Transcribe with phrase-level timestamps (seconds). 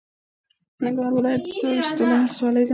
[0.83, 2.69] ننګرهار ولایت دوه ویشت ولسوالۍ لري.